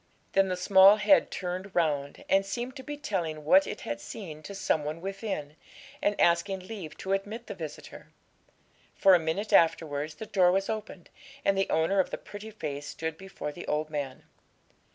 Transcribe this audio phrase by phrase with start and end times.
[0.33, 4.41] Then the small head turned round, and seemed to be telling what it had seen
[4.41, 5.57] to some one within,
[6.01, 8.07] and asking leave to admit the visitor;
[8.95, 11.11] for a minute afterwards the door was opened,
[11.45, 14.23] and the owner of the pretty face stood before the old man.